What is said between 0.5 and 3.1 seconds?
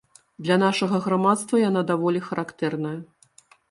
нашага грамадства яна даволі характэрная.